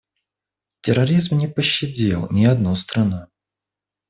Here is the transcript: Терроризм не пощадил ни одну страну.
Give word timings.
Терроризм 0.81 1.37
не 1.37 1.47
пощадил 1.47 2.27
ни 2.31 2.45
одну 2.45 2.75
страну. 2.75 3.27